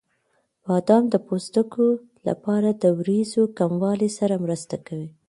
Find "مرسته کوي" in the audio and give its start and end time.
4.43-5.07